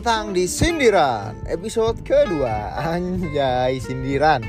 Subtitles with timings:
[0.00, 2.72] Datang di Sindiran episode kedua.
[2.72, 4.40] Anjay Sindiran.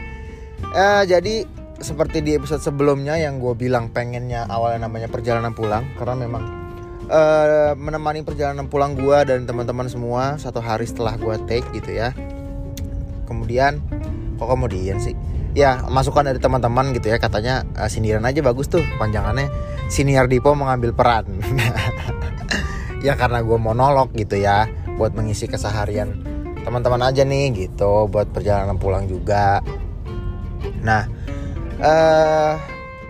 [0.63, 1.43] Eh, Jadi
[1.75, 6.43] seperti di episode sebelumnya yang gue bilang pengennya awalnya namanya perjalanan pulang Karena memang
[7.11, 12.15] eh, menemani perjalanan pulang gue dan teman-teman semua Satu hari setelah gue take gitu ya.
[13.27, 13.83] Kemudian
[14.39, 15.19] kok kemudian sih?
[15.51, 19.51] Ya masukan dari teman-teman gitu ya katanya eh, sindiran aja bagus tuh panjangannya.
[19.91, 21.27] Siniar Dipo mengambil peran.
[23.01, 24.69] Ya karena gue monolog gitu ya
[25.01, 26.21] buat mengisi keseharian
[26.61, 29.65] teman-teman aja nih gitu buat perjalanan pulang juga.
[30.85, 31.09] Nah
[31.81, 32.53] eh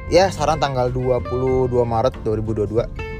[0.08, 3.12] ya sekarang tanggal 22 Maret 2022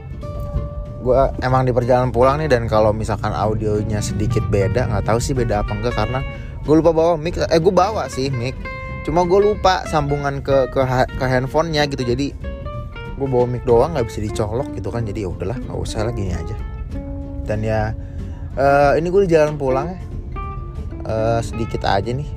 [1.02, 5.34] gue emang di perjalanan pulang nih dan kalau misalkan audionya sedikit beda nggak tahu sih
[5.34, 6.22] beda apa enggak karena
[6.62, 8.54] gue lupa bawa mic eh gue bawa sih mic
[9.02, 10.80] cuma gue lupa sambungan ke ke,
[11.18, 12.38] ke handphonenya gitu jadi
[13.22, 16.26] gue bawa mic doang nggak bisa dicolok gitu kan jadi ya udahlah nggak usah lagi
[16.26, 16.58] ini aja.
[17.46, 17.94] Dan ya
[18.58, 19.96] uh, ini gue di jalan pulang.
[21.02, 22.30] Uh, sedikit aja nih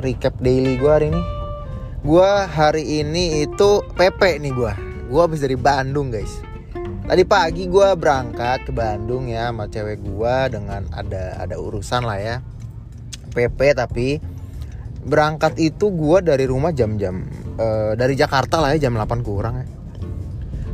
[0.00, 1.22] recap daily gue hari ini.
[2.02, 4.72] Gue hari ini itu PP nih gue
[5.12, 6.40] gue habis dari Bandung guys.
[7.04, 12.16] Tadi pagi gue berangkat ke Bandung ya sama cewek gue dengan ada ada urusan lah
[12.16, 12.36] ya.
[13.36, 14.16] PP tapi
[15.02, 17.26] berangkat itu gue dari rumah jam-jam
[17.58, 19.66] uh, dari Jakarta lah ya jam 8 kurang ya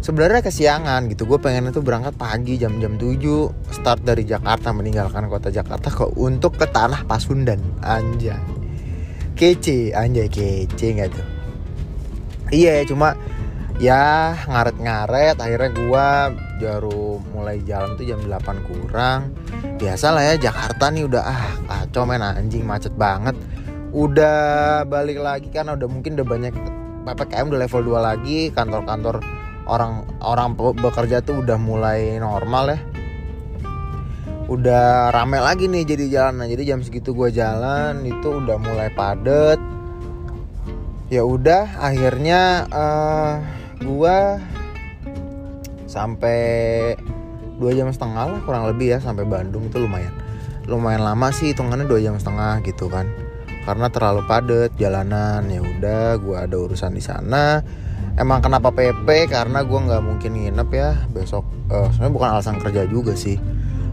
[0.00, 1.26] sebenarnya kesiangan gitu.
[1.26, 6.56] Gue pengen itu berangkat pagi jam-jam 7 start dari Jakarta meninggalkan kota Jakarta kok untuk
[6.58, 7.60] ke tanah Pasundan.
[7.82, 8.38] Anjay.
[9.38, 11.26] Kece anjay kece nggak tuh?
[12.50, 13.14] Iya cuma
[13.78, 16.06] ya ngaret-ngaret akhirnya gue
[16.58, 19.30] baru mulai jalan tuh jam 8 kurang.
[19.78, 23.38] Biasa lah ya Jakarta nih udah ah kacau men anjing macet banget.
[23.94, 26.54] Udah balik lagi kan udah mungkin udah banyak
[27.06, 29.22] PPKM udah level 2 lagi kantor-kantor
[29.68, 32.80] orang orang bekerja tuh udah mulai normal ya.
[34.48, 36.40] Udah rame lagi nih jadi jalan.
[36.40, 39.60] Nah, jadi jam segitu gue jalan itu udah mulai padet
[41.08, 43.34] ya udah akhirnya uh, eh,
[43.80, 44.18] gue
[45.88, 46.40] sampai
[47.56, 50.12] dua jam setengah lah kurang lebih ya sampai Bandung itu lumayan.
[50.68, 53.08] Lumayan lama sih hitungannya dua jam setengah gitu kan.
[53.64, 55.44] Karena terlalu padet jalanan.
[55.48, 57.60] Ya udah gue ada urusan di sana
[58.18, 61.46] emang kenapa PP karena gue nggak mungkin nginep ya besok.
[61.70, 63.38] Uh, sebenarnya bukan alasan kerja juga sih.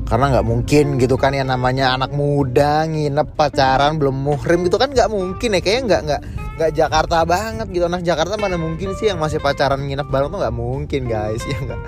[0.06, 4.90] Karena nggak mungkin gitu kan ya namanya anak muda nginep pacaran belum muhrim gitu kan
[4.92, 5.62] nggak mungkin ya.
[5.62, 6.22] Kayaknya nggak nggak
[6.58, 7.86] nggak Jakarta banget gitu.
[7.86, 11.58] Anak Jakarta mana mungkin sih yang masih pacaran nginep bareng tuh nggak mungkin guys ya
[11.62, 11.82] nggak?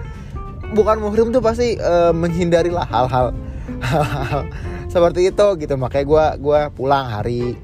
[0.78, 3.34] Bukan muhrim tuh pasti uh, menghindari lah hal-hal
[3.90, 4.46] hal-hal
[4.88, 5.74] seperti itu gitu.
[5.74, 7.58] Makanya gue gua pulang hari.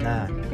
[0.00, 0.45] Nah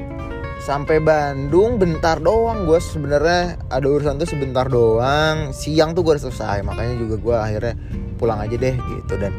[0.62, 3.58] sampai Bandung bentar doang gue sebenarnya.
[3.66, 5.50] Ada urusan tuh sebentar doang.
[5.50, 7.74] Siang tuh gue udah selesai makanya juga gue akhirnya
[8.16, 9.14] pulang aja deh gitu.
[9.18, 9.34] Dan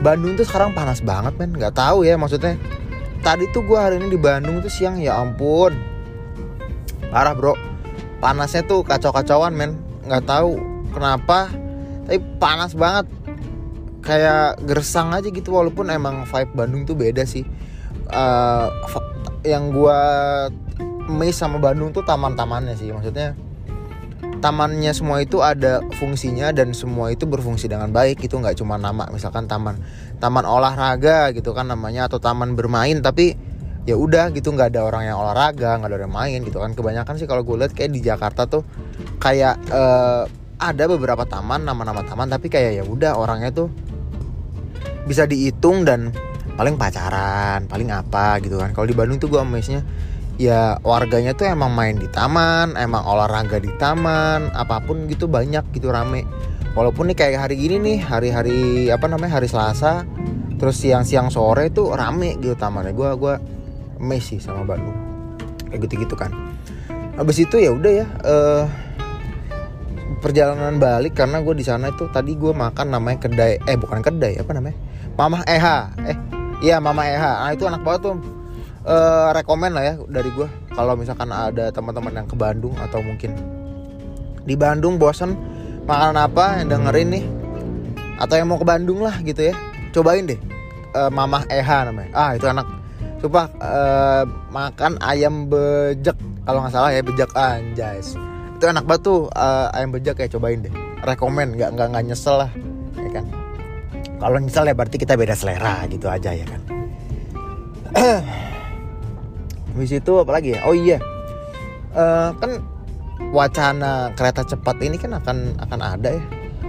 [0.00, 1.52] Bandung tuh sekarang panas banget men.
[1.52, 2.56] Nggak tahu ya maksudnya.
[3.20, 5.76] Tadi tuh gue hari ini di Bandung tuh siang ya ampun.
[7.12, 7.52] Parah bro.
[8.24, 9.76] Panasnya tuh kacau-kacauan men.
[10.08, 10.56] Nggak tahu
[10.96, 11.52] kenapa
[12.08, 13.06] tapi panas banget.
[14.02, 17.44] Kayak gersang aja gitu walaupun emang vibe Bandung tuh beda sih.
[18.12, 18.66] Uh,
[19.46, 20.00] yang gue
[21.10, 22.90] miss sama Bandung tuh taman-tamannya sih.
[22.92, 23.34] Maksudnya
[24.42, 28.22] tamannya semua itu ada fungsinya dan semua itu berfungsi dengan baik.
[28.22, 29.78] Itu nggak cuma nama misalkan taman
[30.18, 32.98] taman olahraga gitu kan namanya atau taman bermain.
[33.02, 33.34] Tapi
[33.82, 36.70] ya udah gitu nggak ada orang yang olahraga nggak ada orang yang main gitu kan.
[36.74, 38.62] Kebanyakan sih kalau gue lihat kayak di Jakarta tuh
[39.18, 40.26] kayak uh,
[40.62, 42.30] ada beberapa taman nama-nama taman.
[42.30, 43.70] Tapi kayak ya udah orangnya tuh
[45.02, 46.14] bisa dihitung dan
[46.52, 48.70] paling pacaran paling apa gitu kan.
[48.76, 49.82] Kalau di Bandung tuh gue amaznya
[50.40, 55.64] ya warganya tuh emang main di taman emang olahraga di taman apa pun gitu banyak
[55.76, 56.24] gitu rame.
[56.72, 60.08] Walaupun nih kayak hari gini nih hari-hari apa namanya hari Selasa
[60.56, 62.96] terus siang-siang sore tuh rame gitu tamannya.
[62.96, 63.34] Gue gue
[64.20, 64.96] sih sama Bandung.
[65.68, 66.32] Kayak gitu-gitu kan.
[67.20, 68.64] Habis itu ya udah ya uh,
[70.24, 74.40] perjalanan balik karena gue di sana itu tadi gue makan namanya kedai eh bukan kedai
[74.40, 74.76] apa namanya?
[75.12, 76.16] Mamah Eha eh
[76.62, 77.42] Iya Mama Eha.
[77.42, 78.16] Nah itu anak banget tuh.
[78.82, 83.30] Uh, rekomen lah ya dari gue kalau misalkan ada teman-teman yang ke Bandung atau mungkin
[84.42, 85.38] di Bandung bosan
[85.86, 87.24] makan apa yang dengerin nih?
[88.18, 89.54] Atau yang mau ke Bandung lah gitu ya.
[89.94, 90.38] Cobain deh.
[90.98, 92.10] Uh, Mama Eha namanya.
[92.12, 92.66] Ah itu anak
[93.22, 96.18] coba uh, makan ayam bejek.
[96.42, 97.30] Kalau nggak salah ya bejek.
[97.38, 98.18] Anjas
[98.58, 100.26] itu enak banget tuh uh, ayam bejek ya.
[100.26, 100.74] Cobain deh.
[101.06, 101.54] Rekomen.
[101.54, 102.50] Nggak nggak nggak nyesel lah.
[102.98, 103.24] Ya kan?
[104.22, 106.62] Kalau nyesel ya berarti kita beda selera gitu aja ya kan
[109.72, 110.60] habis itu apa lagi ya?
[110.68, 111.00] Oh iya.
[111.96, 112.60] Uh, kan
[113.32, 116.24] wacana kereta cepat ini kan akan akan ada ya.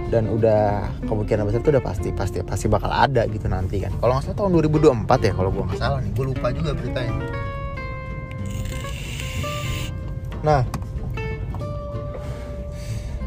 [0.08, 3.92] Dan udah kemungkinan besar tuh udah pasti pasti pasti bakal ada gitu nanti kan.
[4.00, 4.50] Kalau nggak salah tahun
[5.04, 6.12] 2024 ya kalau gue nggak salah nih.
[6.16, 7.12] Gue lupa juga beritanya.
[10.44, 10.62] Nah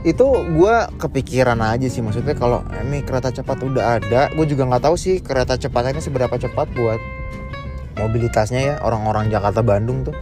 [0.06, 2.02] itu gue kepikiran aja sih.
[2.02, 6.34] Maksudnya kalau ini kereta cepat udah ada gue juga nggak tahu sih kereta cepatnya seberapa
[6.38, 7.02] cepat buat
[8.00, 10.16] mobilitasnya ya orang-orang Jakarta Bandung tuh.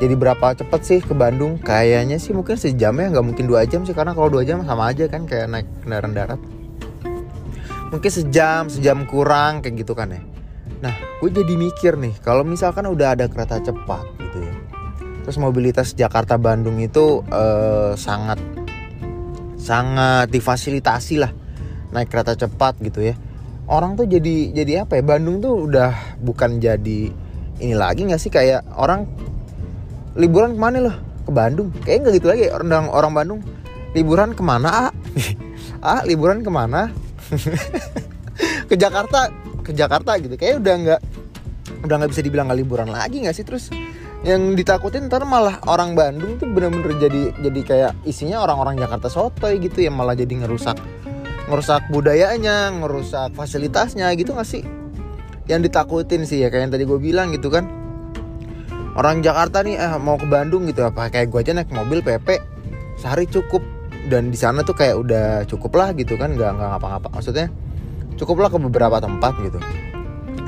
[0.00, 1.60] Jadi berapa cepet sih ke Bandung?
[1.60, 4.88] Kayaknya sih mungkin sejam ya nggak mungkin dua jam sih karena kalau dua jam sama
[4.88, 6.40] aja kan kayak naik kendaraan darat.
[7.92, 10.24] Mungkin sejam sejam kurang kayak gitu kan ya.
[10.80, 14.54] Nah gue jadi mikir nih kalau misalkan udah ada kereta cepat gitu ya
[15.20, 18.40] terus mobilitas Jakarta Bandung itu eh, sangat
[19.60, 21.30] sangat difasilitasi lah
[21.92, 23.14] naik kereta cepat gitu ya
[23.70, 25.02] orang tuh jadi jadi apa ya?
[25.06, 27.00] Bandung tuh udah bukan jadi
[27.62, 28.28] ini lagi nggak sih?
[28.28, 29.06] Kayak orang
[30.18, 30.96] liburan ke mana loh?
[31.24, 31.70] Ke Bandung.
[31.86, 32.42] Kayak nggak gitu lagi.
[32.50, 33.40] Orang orang Bandung
[33.94, 34.90] liburan ke mana ah
[35.96, 36.90] ah liburan ke mana?
[38.70, 39.30] Ke Jakarta
[39.62, 40.34] ke Jakarta gitu.
[40.34, 41.00] Kayak udah nggak
[41.86, 43.46] udah nggak bisa dibilang nggak liburan lagi nggak sih?
[43.46, 43.70] Terus
[44.20, 49.56] yang ditakutin ntar malah orang Bandung tuh bener-bener jadi jadi kayak isinya orang-orang Jakarta sotoy
[49.64, 50.76] gitu yang malah jadi ngerusak
[51.50, 54.62] ngerusak budayanya ngerusak fasilitasnya gitu gak sih?
[55.50, 57.66] Yang ditakutin sih ya kayak yang tadi gue bilang gitu kan.
[58.94, 62.38] Orang Jakarta nih eh, mau ke Bandung gitu apa kayak gue aja naik mobil PP
[62.96, 63.60] sehari cukup.
[64.00, 67.08] Dan di sana tuh kayak udah cukup lah gitu kan nggak nggak ngapa-ngapa.
[67.12, 67.50] Maksudnya
[68.14, 69.58] cukup lah ke beberapa tempat gitu.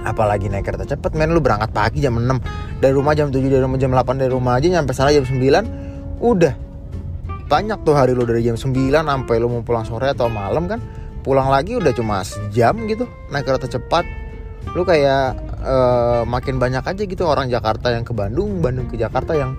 [0.03, 3.63] Apalagi naik kereta cepet men lu berangkat pagi jam 6 dari rumah jam 7 dari
[3.63, 6.72] rumah jam 8 dari rumah aja nyampe sana jam 9 udah
[7.53, 10.81] banyak tuh hari lu dari jam 9 sampai lu mau pulang sore atau malam kan.
[11.21, 14.09] Pulang lagi udah cuma sejam gitu naik kereta cepat.
[14.73, 19.37] Lu kayak uh, makin banyak aja gitu orang Jakarta yang ke Bandung Bandung ke Jakarta
[19.37, 19.53] yang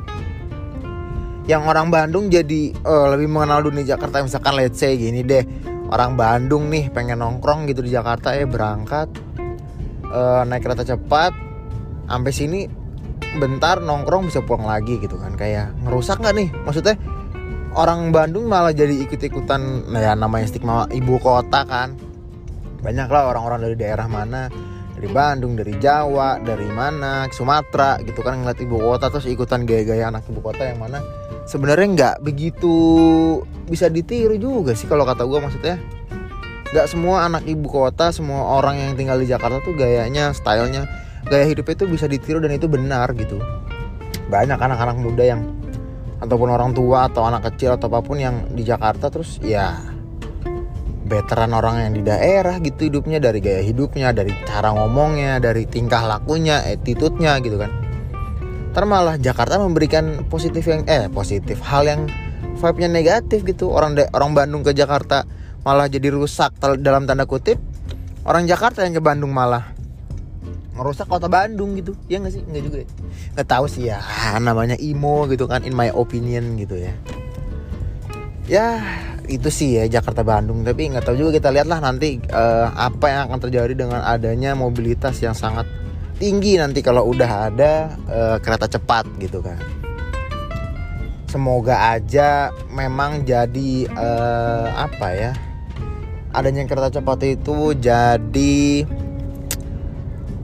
[1.45, 4.25] yang orang Bandung jadi uh, lebih mengenal dunia Jakarta.
[4.25, 5.45] Misalkan let's say gini deh
[5.93, 9.13] orang Bandung nih pengen nongkrong gitu di Jakarta ya berangkat
[10.09, 11.29] uh, naik kereta cepat
[12.09, 12.59] sampai sini
[13.37, 15.37] bentar nongkrong bisa pulang lagi gitu kan.
[15.37, 16.49] Kayak ngerusak nggak nih?
[16.65, 16.95] Maksudnya
[17.73, 21.97] orang Bandung malah jadi ikut-ikutan nah ya namanya stigma ibu kota kan.
[22.83, 24.51] Banyak lah orang-orang dari daerah mana.
[24.93, 30.07] Dari Bandung dari Jawa dari mana Sumatera gitu kan ngeliat ibu kota terus ikutan gaya-gaya
[30.07, 31.01] anak ibu kota yang mana.
[31.43, 32.75] Sebenarnya nggak begitu
[33.67, 35.75] bisa ditiru juga sih kalau kata gue maksudnya.
[36.73, 40.89] Gak semua anak ibu kota, semua orang yang tinggal di Jakarta tuh gayanya, stylenya,
[41.29, 43.37] gaya hidupnya itu bisa ditiru dan itu benar gitu.
[44.33, 45.45] Banyak anak-anak muda yang
[46.23, 49.75] ataupun orang tua atau anak kecil atau apa pun yang di Jakarta terus ya
[51.03, 56.01] veteran orang yang di daerah gitu hidupnya dari gaya hidupnya, dari cara ngomongnya, dari tingkah
[56.07, 57.69] lakunya, attitude-nya gitu kan.
[58.73, 62.09] Ntar malah Jakarta memberikan positif yang eh positif hal yang
[62.57, 63.69] vibe-nya negatif gitu.
[63.69, 65.27] Orang orang Bandung ke Jakarta
[65.61, 67.59] malah jadi rusak dalam tanda kutip
[68.23, 69.72] orang Jakarta yang ke Bandung malah
[70.73, 71.93] ngerusak kota Bandung gitu.
[72.09, 72.41] Ya nggak sih?
[72.45, 72.87] Nggak juga ya?
[73.37, 73.97] Nggak tahu sih ya.
[74.41, 76.93] Namanya imo gitu kan in my opinion gitu ya.
[78.49, 78.67] Ya
[79.29, 80.65] itu sih ya Jakarta Bandung.
[80.65, 85.21] Tapi nggak tahu juga kita lihatlah nanti uh, apa yang akan terjadi dengan adanya mobilitas
[85.23, 85.69] yang sangat
[86.17, 89.57] tinggi nanti kalau udah ada uh, kereta cepat gitu kan.
[91.29, 95.33] Semoga aja memang jadi uh, apa ya
[96.33, 98.85] adanya kereta cepat itu jadi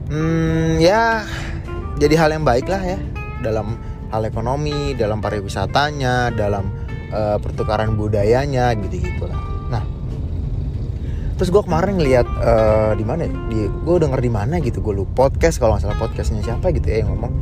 [0.10, 1.24] hmm, ya
[2.02, 3.00] jadi hal yang baik lah ya
[3.40, 6.74] dalam hal ekonomi, dalam pariwisatanya, dalam
[7.14, 9.38] uh, pertukaran budayanya gitu gitulah.
[9.70, 9.86] Nah,
[11.38, 13.30] terus gue kemarin ngeliat uh, di mana?
[13.30, 13.32] Ya?
[13.54, 16.90] Di gue denger di mana gitu, gue lupa podcast kalau nggak salah podcastnya siapa gitu
[16.90, 17.34] ya yang ngomong.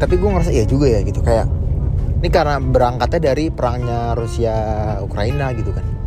[0.00, 1.46] Tapi gue ngerasa iya juga ya gitu kayak
[2.20, 4.54] ini karena berangkatnya dari perangnya Rusia
[5.00, 5.99] Ukraina gitu kan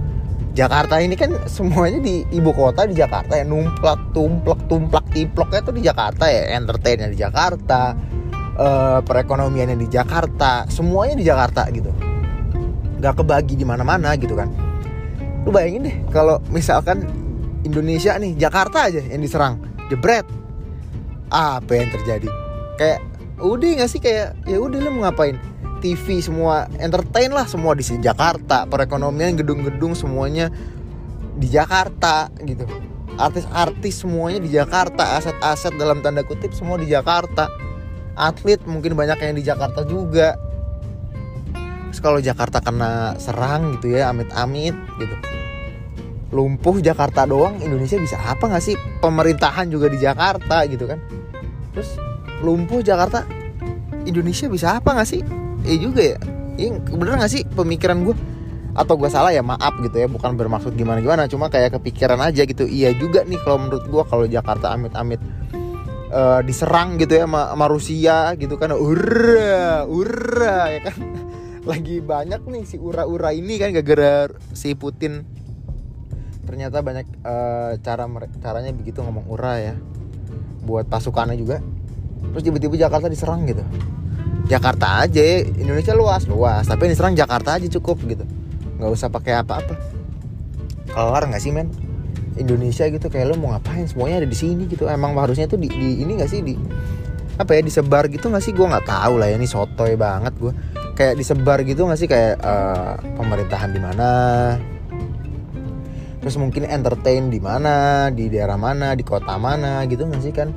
[0.53, 3.45] Jakarta ini kan semuanya di ibu kota di Jakarta ya.
[3.45, 6.53] Numplak tumplak tumplak tiploknya tuh di Jakarta ya.
[6.53, 7.97] Entertainnya di Jakarta
[8.61, 11.89] uh, perekonomiannya di Jakarta semuanya di Jakarta gitu.
[13.01, 14.53] Nggak kebagi di mana-mana gitu kan.
[15.41, 17.01] Lu bayangin deh kalau misalkan
[17.65, 19.57] Indonesia nih Jakarta aja yang diserang
[19.89, 20.23] jebret.
[21.33, 22.29] Apa yang terjadi?
[22.77, 23.01] Kayak
[23.41, 23.97] udah nggak sih?
[23.97, 25.33] Kayak ya udah lu mau ngapain
[25.83, 30.47] TV semua entertain lah semua di Jakarta perekonomian gedung-gedung semuanya
[31.35, 32.63] di Jakarta gitu.
[33.19, 37.51] Artis-artis semuanya di Jakarta aset-aset dalam tanda kutip semua di Jakarta.
[38.15, 40.39] Atlet mungkin banyak yang di Jakarta juga.
[41.91, 45.15] Terus kalau Jakarta kena serang gitu ya amit-amit gitu.
[46.33, 48.79] Lumpuh Jakarta doang Indonesia bisa apa nggak sih?
[49.03, 50.97] Pemerintahan juga di Jakarta gitu kan.
[51.75, 51.99] Terus
[52.41, 53.27] lumpuh Jakarta
[54.07, 56.17] Indonesia bisa apa nggak sih iya juga ya?
[56.53, 58.15] Ini bener gak sih pemikiran gue
[58.73, 62.45] atau gue salah ya maaf gitu ya bukan bermaksud gimana gimana cuma kayak kepikiran aja
[62.45, 62.65] gitu.
[62.65, 65.21] Iya juga nih kalau menurut gue kalau Jakarta amit-amit
[66.09, 70.97] uh, diserang gitu ya sama, sama Rusia gitu kan ura ura ya kan?
[71.69, 75.23] Lagi banyak nih si ura-ura ini kan gara-gara si Putin.
[76.43, 78.03] Ternyata banyak uh, cara
[78.43, 79.73] caranya begitu ngomong ura ya
[80.65, 81.63] buat pasukannya juga.
[82.35, 83.63] Terus tiba-tiba Jakarta diserang gitu
[84.43, 88.25] Jakarta aja Indonesia luas luas tapi ini serang Jakarta aja cukup gitu.
[88.79, 89.75] Nggak usah pakai apa-apa.
[90.91, 91.71] Kelar nggak sih men?
[92.33, 93.87] Indonesia gitu kayak lo mau ngapain?
[93.87, 94.89] Semuanya ada di sini gitu.
[94.89, 96.59] Emang harusnya tuh di, di ini nggak sih di
[97.33, 98.51] apa ya disebar gitu nggak sih?
[98.51, 100.53] Gue nggak tahu lah ya ini sotoy banget gue
[100.93, 102.09] kayak disebar gitu nggak sih?
[102.11, 104.09] Kayak uh, pemerintahan di mana?
[106.19, 108.07] Terus mungkin entertain di mana?
[108.11, 108.91] Di daerah mana?
[108.91, 109.87] Di kota mana?
[109.87, 110.51] Gitu nggak sih kan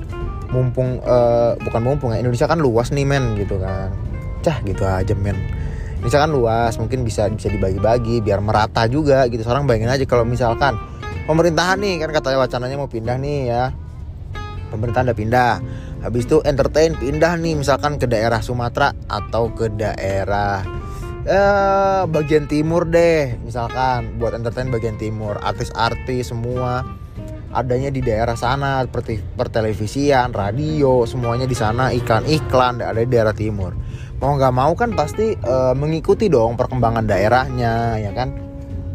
[0.51, 3.91] mumpung uh, bukan mumpung ya Indonesia kan luas nih men gitu kan.
[4.43, 5.37] Cah gitu aja men.
[5.99, 9.43] Indonesia kan luas mungkin bisa bisa dibagi-bagi biar merata juga gitu.
[9.43, 10.79] Sekarang bayangin aja kalau misalkan
[11.27, 13.65] pemerintahan nih kan katanya wacananya mau pindah nih ya.
[14.71, 15.55] Pemerintahan udah pindah.
[16.07, 20.63] Habis itu entertain pindah nih misalkan ke daerah Sumatera atau ke daerah
[21.27, 24.21] eh, bagian timur deh misalkan.
[24.23, 26.87] Buat entertain bagian timur artis-artis semua
[27.57, 33.73] adanya di daerah sana seperti pertelevisian, radio, semuanya di sana iklan-iklan ada di daerah timur.
[34.21, 38.37] Mau nggak mau kan pasti uh, mengikuti dong perkembangan daerahnya, ya kan?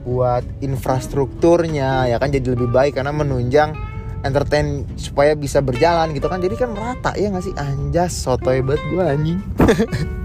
[0.05, 3.73] Buat infrastrukturnya, ya kan jadi lebih baik karena menunjang
[4.21, 6.37] entertain supaya bisa berjalan gitu kan.
[6.37, 7.53] Jadi kan merata ya nggak sih?
[7.57, 9.39] Anjas sotoy banget gue anjing.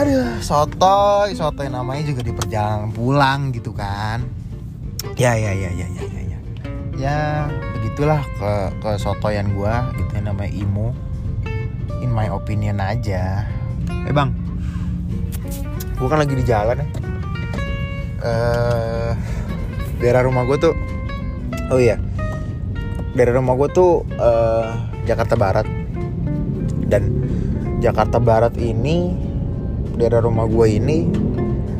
[0.00, 4.20] Aduh, sotoy, sotoy namanya juga di perjalanan pulang gitu kan.
[5.16, 6.19] Ya ya ya ya ya ya
[7.00, 7.48] ya
[7.80, 8.52] begitulah ke
[8.84, 10.92] ke sotoyan gue gitu yang namanya imo
[12.04, 13.48] in my opinion aja.
[13.88, 14.36] Eh bang.
[15.96, 16.86] Gue kan lagi di jalan ya.
[18.20, 19.10] Uh,
[19.96, 20.74] daerah rumah gue tuh
[21.72, 21.96] oh iya.
[23.16, 24.76] Daerah rumah gue tuh uh,
[25.08, 25.64] Jakarta Barat.
[26.84, 27.24] Dan
[27.80, 29.16] Jakarta Barat ini
[29.96, 31.08] daerah rumah gue ini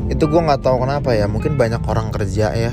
[0.08, 1.28] itu gue nggak tahu kenapa ya.
[1.28, 2.72] Mungkin banyak orang kerja ya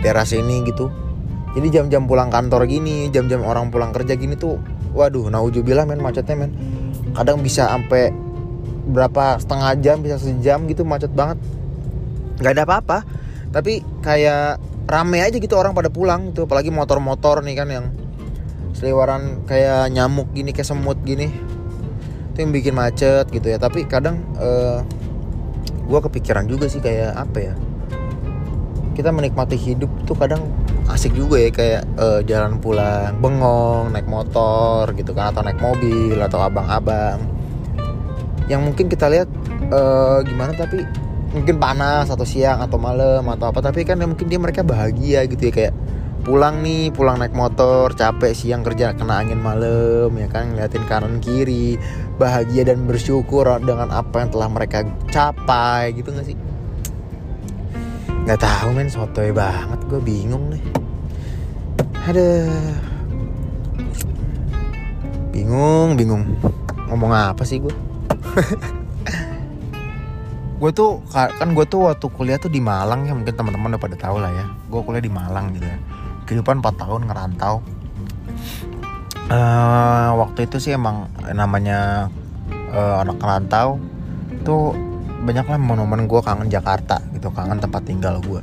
[0.00, 1.07] daerah sini gitu
[1.56, 4.60] jadi jam-jam pulang kantor gini jam-jam orang pulang kerja gini tuh
[4.92, 6.52] waduh naujubillah men macetnya men.
[7.14, 8.12] Kadang bisa sampai
[8.88, 11.38] berapa setengah jam bisa sejam gitu macet banget.
[12.42, 12.98] Nggak ada apa-apa.
[13.54, 17.86] Tapi kayak rame aja gitu orang pada pulang tuh apalagi motor-motor nih kan yang
[18.76, 21.32] seliwaran kayak nyamuk gini kayak semut gini.
[22.34, 23.56] Itu yang bikin macet gitu ya.
[23.56, 24.78] Tapi kadang uh, eh,
[25.88, 27.54] gue kepikiran juga sih kayak apa ya.
[28.98, 30.42] Kita menikmati hidup tuh kadang
[30.88, 36.16] asik juga ya kayak uh, jalan pulang bengong naik motor gitu kan atau naik mobil
[36.16, 37.20] atau abang-abang.
[38.48, 39.28] Yang mungkin kita lihat
[39.68, 40.82] uh, gimana tapi
[41.28, 45.52] mungkin panas atau siang atau malam atau apa tapi kan mungkin dia mereka bahagia gitu
[45.52, 45.74] ya kayak
[46.24, 51.20] pulang nih pulang naik motor capek siang kerja kena angin malam ya kan ngeliatin kanan
[51.20, 51.76] kiri
[52.16, 56.36] bahagia dan bersyukur dengan apa yang telah mereka capai gitu gak sih
[58.28, 58.92] nggak tahu men.
[58.92, 59.80] Sotoy banget.
[59.88, 60.60] Gue bingung nih.
[62.04, 62.44] Ada
[65.32, 66.28] bingung bingung.
[66.92, 67.72] Ngomong apa sih gue
[70.60, 73.16] gue tuh kan gue tuh waktu kuliah tuh di Malang ya.
[73.16, 74.44] Mungkin teman-teman udah pada tahu lah ya.
[74.68, 75.80] Gue kuliah di Malang gitu ya.
[76.28, 77.64] Kehidupan 4 tahun ngerantau.
[79.28, 82.08] Uh, waktu itu sih emang namanya
[82.72, 83.76] uh, anak ngerantau
[84.44, 84.72] tuh
[85.18, 88.42] banyak lah momen-momen gue kangen Jakarta gitu kangen tempat tinggal gue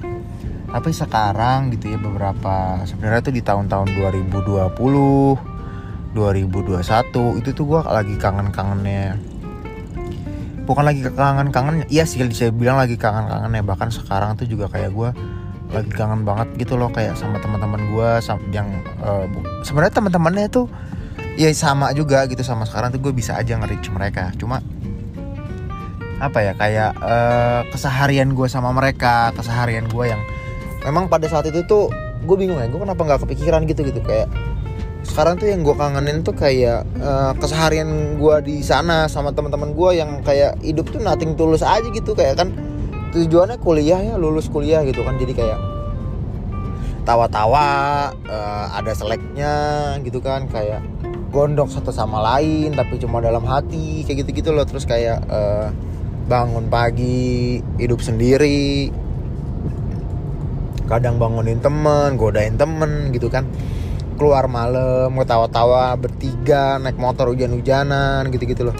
[0.75, 5.55] tapi sekarang gitu ya beberapa sebenarnya tuh di tahun-tahun 2020
[6.15, 9.19] 2021 itu tuh gue lagi kangen-kangennya.
[10.65, 13.61] Bukan lagi kangen-kangen iya sih saya bilang lagi kangen-kangennya.
[13.67, 15.09] Bahkan sekarang tuh juga kayak gue
[15.75, 18.09] lagi kangen banget gitu loh kayak sama teman-teman gue
[18.55, 18.67] yang
[19.03, 19.27] uh,
[19.67, 20.71] sebenarnya teman-temannya tuh
[21.35, 24.31] ya sama juga gitu sama sekarang tuh gue bisa aja nge-reach mereka.
[24.39, 24.63] Cuma
[26.25, 30.21] apa ya kayak uh, keseharian gue sama mereka keseharian gue yang
[30.85, 31.89] memang pada saat itu tuh
[32.25, 34.01] gue bingung ya gue kenapa nggak kepikiran gitu gitu.
[34.01, 34.29] Kayak
[35.05, 39.89] sekarang tuh yang gue kangenin tuh kayak uh, keseharian gue di sana sama teman-teman gue
[40.01, 42.17] yang kayak hidup tuh nating tulus aja gitu.
[42.17, 42.49] Kayak kan
[43.13, 45.15] tujuannya kuliah ya lulus kuliah gitu kan.
[45.21, 45.59] Jadi kayak
[47.05, 47.65] tawa-tawa
[48.25, 49.53] uh, ada seleknya
[50.01, 50.49] gitu kan.
[50.49, 50.81] Kayak
[51.29, 54.65] gondok satu sama lain tapi cuma dalam hati kayak gitu-gitu loh.
[54.65, 55.69] Terus kayak uh,
[56.25, 58.89] bangun pagi hidup sendiri.
[60.85, 63.45] Kadang bangunin temen godain temen gitu kan.
[64.15, 68.77] Keluar malam ketawa-tawa bertiga naik motor hujan-hujanan gitu-gitu loh.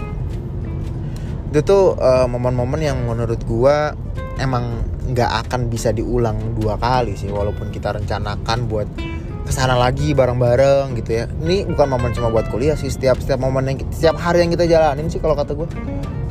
[1.52, 3.92] Itu tuh uh, momen-momen yang menurut gua
[4.36, 8.88] emang nggak akan bisa diulang dua kali sih walaupun kita rencanakan buat
[9.46, 11.24] ke sana lagi bareng-bareng gitu ya.
[11.30, 14.66] Ini bukan momen cuma buat kuliah sih setiap setiap momen yang setiap hari yang kita
[14.66, 15.68] jalanin sih kalau kata gue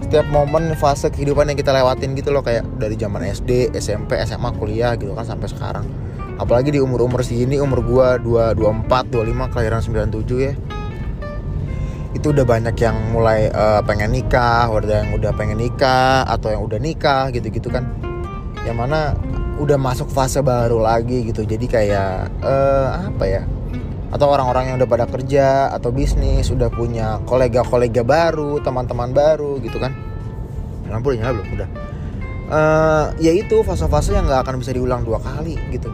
[0.06, 4.54] setiap momen fase kehidupan yang kita lewatin gitu loh kayak dari zaman SD SMP SMA
[4.54, 5.86] kuliah gitu kan sampai sekarang
[6.38, 10.54] apalagi di umur umur segini umur gua 2 24 25 kelahiran 97 ya
[12.16, 16.64] itu udah banyak yang mulai uh, pengen nikah, ada yang udah pengen nikah atau yang
[16.64, 17.92] udah nikah gitu-gitu kan.
[18.64, 19.00] Yang mana
[19.60, 21.44] udah masuk fase baru lagi gitu.
[21.44, 23.44] Jadi kayak uh, apa ya?
[24.16, 29.76] Atau orang-orang yang udah pada kerja atau bisnis udah punya kolega-kolega baru, teman-teman baru gitu
[29.76, 29.92] kan.
[30.88, 31.48] Lampu udah nyala belum?
[31.60, 31.70] Udah.
[32.46, 35.90] Uh, ya itu fase-fase yang nggak akan bisa diulang dua kali gitu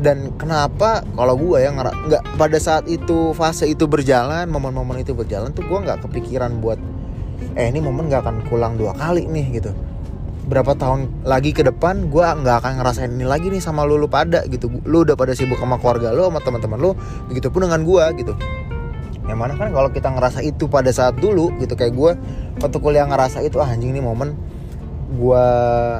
[0.00, 5.52] dan kenapa kalau gue ya nggak pada saat itu fase itu berjalan momen-momen itu berjalan
[5.52, 6.80] tuh gue nggak kepikiran buat
[7.54, 9.70] eh ini momen nggak akan pulang dua kali nih gitu
[10.48, 14.08] berapa tahun lagi ke depan gue nggak akan ngerasain ini lagi nih sama lu lu
[14.08, 14.72] pada gitu.
[14.88, 16.90] Lu udah pada sibuk sama keluarga lu sama teman-teman lu
[17.28, 18.32] begitu pun dengan gue gitu.
[19.28, 22.12] Yang mana kan kalau kita ngerasa itu pada saat dulu gitu kayak gue
[22.60, 24.34] waktu kuliah ngerasa itu ah, anjing nih momen
[25.10, 25.46] gue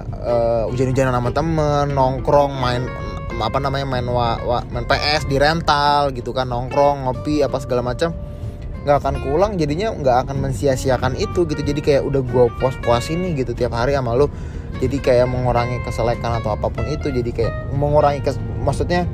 [0.06, 2.86] uh, hujan-hujanan sama temen nongkrong main
[3.40, 7.82] apa namanya main wa, wa, main PS di rental gitu kan nongkrong ngopi apa segala
[7.82, 8.14] macam
[8.80, 11.60] nggak akan pulang jadinya nggak akan mensia-siakan itu gitu.
[11.60, 14.28] Jadi kayak udah gue puas-puas ini gitu tiap hari sama lu.
[14.80, 19.04] Jadi kayak mengurangi keselekan atau apa pun itu jadi kayak mengurangi kes maksudnya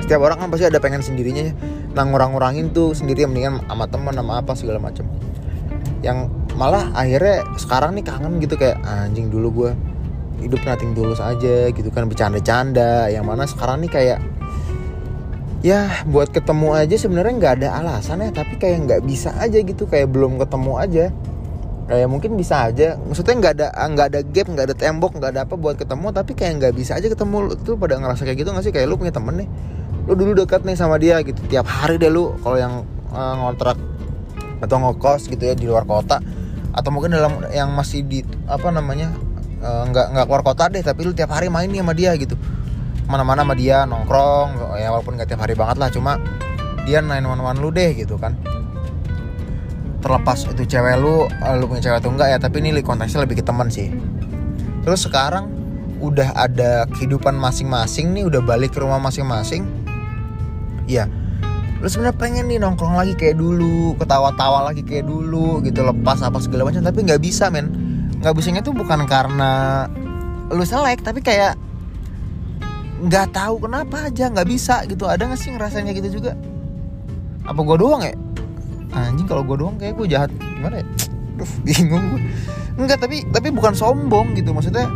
[0.00, 1.54] setiap orang kan pasti ada pengen sendirinya ya.
[1.94, 5.06] Nah ngurang-ngurangin tuh sendiri mendingan sama teman sama apa segala macam
[6.00, 9.70] yang malah akhirnya sekarang nih kangen gitu kayak anjing dulu gue
[10.40, 13.12] hidup nating tulus aja gitu kan bercanda-canda.
[13.12, 14.18] Yang mana sekarang nih kayak
[15.60, 19.84] ya buat ketemu aja sebenarnya nggak ada alasan ya tapi kayak nggak bisa aja gitu
[19.86, 21.06] kayak belum ketemu aja.
[21.90, 25.40] Kayak mungkin bisa aja maksudnya nggak ada nggak ada gap nggak ada tembok nggak ada
[25.42, 27.36] apa buat ketemu tapi kayak nggak bisa aja ketemu.
[27.60, 28.72] Tuh pada ngerasa kayak gitu nggak sih?
[28.72, 29.48] Kayak lu punya temen nih
[30.08, 32.82] lu dulu dekat nih sama dia gitu tiap hari deh lu kalau yang
[33.14, 33.78] uh, ngontrak
[34.58, 36.18] atau ngekos gitu ya di luar kota
[36.74, 39.12] atau mungkin dalam yang masih di apa namanya
[39.60, 42.16] Eh, nggak uh, nggak keluar kota deh tapi lu tiap hari main nih sama dia
[42.16, 42.32] gitu
[43.10, 46.22] mana-mana sama dia nongkrong ya walaupun nggak tiap hari banget lah cuma
[46.86, 48.38] dia naik one one lu deh gitu kan.
[50.00, 53.42] Terlepas itu cewek lu eh, lu punya cewek atau enggak ya tapi ini konteksnya lebih
[53.42, 53.92] ke teman sih.
[54.86, 55.50] Terus sekarang
[56.00, 59.68] udah ada kehidupan masing-masing nih udah balik ke rumah masing-masing.
[60.88, 61.10] Ya
[61.80, 66.36] lu sebenarnya pengen nih nongkrong lagi kayak dulu ketawa-tawa lagi kayak dulu gitu lepas apa
[66.36, 67.68] segala macam tapi nggak bisa men.
[68.20, 69.84] Nggak bisanya tuh bukan karena
[70.52, 71.56] lu selek tapi kayak
[73.00, 75.08] nggak tahu kenapa aja nggak bisa gitu.
[75.08, 76.36] Ada nggak sih ngerasanya gitu juga?
[77.48, 78.12] Apa gue doang ya?
[78.92, 80.30] Anjing kalau gue doang kayak gue jahat.
[80.36, 80.86] Gimana ya?
[81.40, 82.22] Duh, bingung gue
[82.80, 84.52] enggak tapi tapi bukan sombong gitu.
[84.52, 84.88] Maksudnya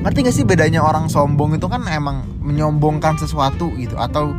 [0.00, 4.32] ngerti gak sih bedanya orang sombong itu kan emang menyombongkan sesuatu gitu atau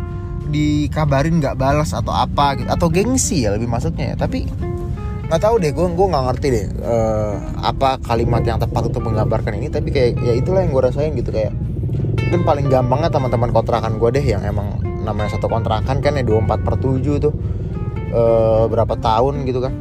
[0.51, 2.69] dikabarin nggak balas atau apa gitu.
[2.69, 4.15] Atau gengsi ya lebih maksudnya ya.
[4.17, 4.45] Tapi
[5.31, 9.57] nggak tahu deh gue gue nggak ngerti deh uh, apa kalimat yang tepat untuk menggambarkan
[9.57, 9.73] ini.
[9.73, 11.33] Tapi kayak ya itulah yang gue rasain gitu.
[11.33, 11.53] Kayak
[12.31, 16.63] mungkin paling gampangnya teman-teman kontrakan gue deh yang emang namanya satu kontrakan kan ya 24
[16.63, 17.35] per 7 tuh.
[18.15, 19.75] Uh, berapa tahun gitu kan.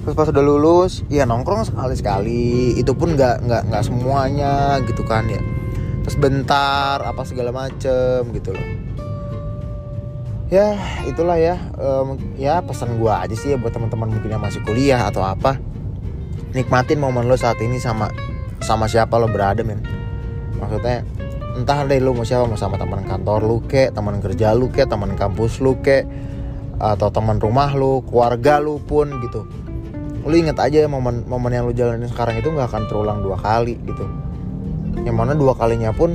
[0.00, 2.48] Terus pas udah lulus ya nongkrong sekali sekali
[2.80, 5.36] itu pun nggak nggak nggak semuanya gitu kan ya.
[6.08, 8.68] Terus bentar apa segala macem gitu loh.
[10.48, 10.72] Ya
[11.04, 11.60] itulah ya.
[11.76, 15.60] Um, ya pesan gue aja sih ya buat teman-teman mungkin yang masih kuliah atau apa.
[16.56, 18.08] Nikmatin momen lo saat ini sama
[18.64, 19.84] sama siapa lo berada men.
[20.56, 21.04] Maksudnya
[21.56, 24.84] entah deh lo mau siapa mau sama teman kantor lu ke teman kerja lu ke
[24.84, 26.04] teman kampus lu ke
[26.76, 29.48] atau teman rumah lu keluarga lu pun gitu.
[30.28, 33.40] Lu inget aja ya momen momen yang lu jalanin sekarang itu nggak akan terulang dua
[33.40, 34.04] kali gitu.
[35.00, 36.12] Yang mana dua kalinya pun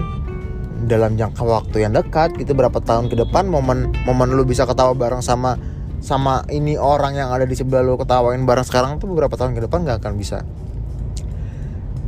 [0.85, 4.97] dalam jangka waktu yang dekat gitu berapa tahun ke depan momen momen lu bisa ketawa
[4.97, 5.57] bareng sama
[6.01, 9.69] sama ini orang yang ada di sebelah lu ketawain bareng sekarang tuh beberapa tahun ke
[9.69, 10.41] depan nggak akan bisa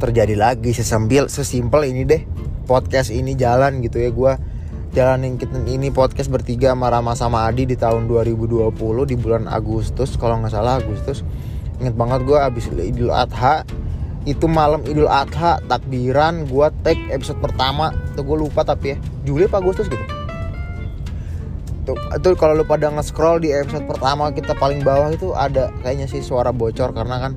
[0.01, 2.21] terjadi lagi sesambil sesimpel ini deh
[2.63, 4.09] podcast ini jalan gitu ya.
[4.09, 4.33] Gue
[4.93, 8.71] jalanin ini podcast bertiga sama Rama sama Adi di tahun 2020
[9.09, 10.15] di bulan Agustus.
[10.15, 11.21] Kalau nggak salah Agustus.
[11.81, 13.67] Inget banget gue abis Idul Adha.
[14.23, 17.91] Itu malam Idul Adha takbiran gue take episode pertama.
[18.15, 18.97] Tuh gue lupa tapi ya.
[19.27, 20.05] Juli apa Agustus gitu?
[21.83, 26.07] Tuh itu kalau lu pada nge-scroll di episode pertama kita paling bawah itu ada kayaknya
[26.07, 27.35] sih suara bocor karena kan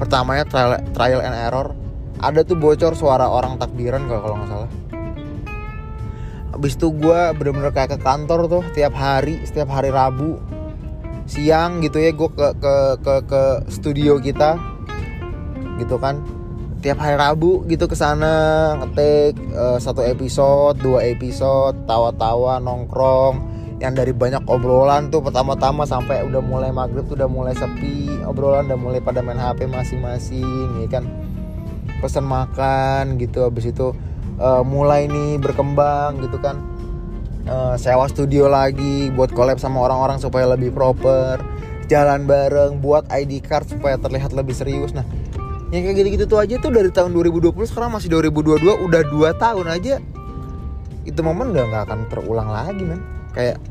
[0.00, 1.76] pertamanya trial, trial and error
[2.22, 4.70] ada tuh bocor suara orang takbiran kalau kalau nggak salah?
[6.54, 10.38] Abis itu gue bener-bener kayak ke kantor tuh tiap hari setiap hari Rabu
[11.26, 14.54] siang gitu ya gue ke ke ke ke studio kita
[15.82, 16.22] gitu kan.
[16.82, 23.50] Tiap hari Rabu gitu ke sana ngetik uh, satu episode dua episode tawa-tawa nongkrong.
[23.82, 28.70] Yang dari banyak obrolan tuh pertama-tama sampai udah mulai maghrib tuh udah mulai sepi obrolan
[28.70, 31.04] udah mulai pada main HP masing-masing ya kan
[32.02, 33.94] pesan makan gitu habis itu
[34.42, 36.58] uh, mulai nih berkembang gitu kan.
[37.42, 41.38] Uh, sewa studio lagi buat collab sama orang-orang supaya lebih proper.
[41.86, 44.90] Jalan bareng buat ID card supaya terlihat lebih serius.
[44.90, 45.06] Nah
[45.72, 48.60] yang kayak gitu-gitu tuh aja tuh dari tahun 2020 sekarang masih 2022
[48.90, 49.94] udah 2 tahun aja.
[51.06, 53.00] Itu momen udah nggak akan terulang lagi men.
[53.32, 53.62] Kayak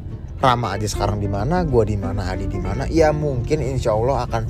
[0.41, 2.89] Rama aja sekarang di mana, gue di mana, Adi di mana.
[2.89, 4.50] Ya mungkin insya Allah akan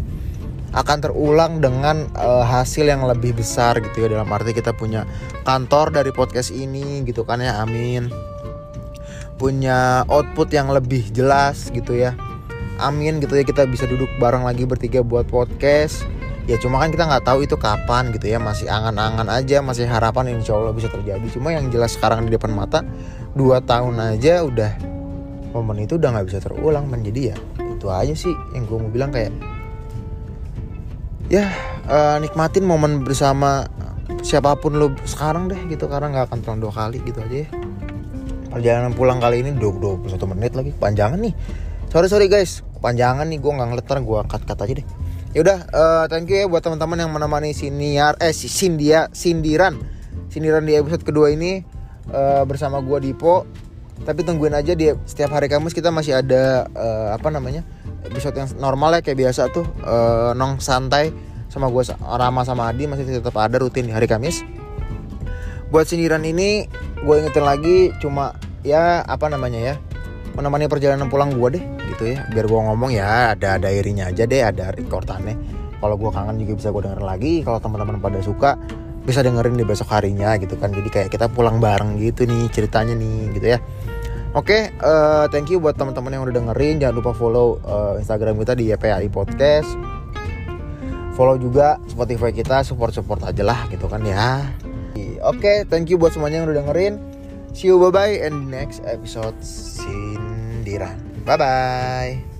[0.71, 4.17] akan terulang dengan uh, hasil yang lebih besar gitu ya.
[4.19, 5.03] Dalam arti kita punya
[5.43, 8.07] kantor dari podcast ini gitu kan ya amin.
[9.35, 12.15] Punya output yang lebih jelas gitu ya.
[12.81, 16.07] Amin gitu ya kita bisa duduk bareng lagi bertiga buat podcast.
[16.49, 20.33] Ya cuma kan kita nggak tahu itu kapan gitu ya masih angan-angan aja masih harapan
[20.33, 21.23] insya Allah bisa terjadi.
[21.29, 22.81] Cuma yang jelas sekarang di depan mata
[23.37, 24.71] dua tahun aja udah
[25.51, 29.11] momen itu udah nggak bisa terulang menjadi ya itu aja sih yang gue mau bilang
[29.11, 29.31] kayak
[31.31, 31.47] ya
[31.87, 33.63] uh, nikmatin momen bersama
[34.19, 35.87] siapa pun lo sekarang deh gitu.
[35.87, 37.49] Karena nggak akan terulang dua kali gitu aja ya.
[38.51, 40.75] Perjalanan pulang kali ini 21 menit lagi.
[40.75, 41.31] Panjangan nih.
[41.87, 42.67] Sorry sorry guys.
[42.83, 44.87] Panjangan nih gue nggak ngeliat gue cut cut aja deh.
[45.31, 49.79] Yaudah, uh, thank you ya buat teman-teman yang menemani siniar eh si Sindia sindiran.
[50.27, 51.63] Sindiran di episode kedua ini
[52.11, 53.47] uh, bersama gue Dipo.
[54.03, 57.63] Tapi tungguin aja di setiap hari Kamis kita masih ada uh, apa namanya
[58.05, 61.13] episode yang normal ya kayak biasa tuh uh, nong santai
[61.51, 64.39] sama gue Rama sama Adi masih tetap ada rutin di hari Kamis.
[65.67, 66.67] Buat sindiran ini
[67.03, 69.75] gue ingetin lagi cuma ya apa namanya ya
[70.31, 72.23] menemani perjalanan pulang gue deh gitu ya.
[72.31, 75.35] Biar gue ngomong ya ada ada irinya aja deh ada rekordannya
[75.83, 77.33] kalau gue kangen juga bisa gue denger lagi.
[77.43, 78.55] Kalau teman-teman pada suka
[79.01, 80.71] bisa dengerin di besok harinya gitu kan.
[80.71, 83.59] Jadi kayak kita pulang bareng gitu nih ceritanya nih gitu ya
[84.31, 86.79] Oke, okay, uh, eh, thank you buat teman-teman yang udah dengerin.
[86.79, 89.67] Jangan lupa follow uh, Instagram kita di YPAI Podcast.
[91.19, 94.47] Follow juga Spotify kita, support-support aja lah gitu kan ya.
[95.27, 96.95] Oke, okay, thank you buat semuanya yang udah dengerin.
[97.51, 100.95] See you bye bye and next episode sindiran.
[101.27, 102.30] Bye bye.